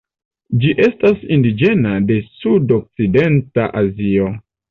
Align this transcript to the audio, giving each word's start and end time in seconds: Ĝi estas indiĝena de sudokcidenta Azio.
Ĝi 0.61 0.69
estas 0.85 1.19
indiĝena 1.35 1.91
de 2.11 2.17
sudokcidenta 2.29 3.71
Azio. 3.85 4.35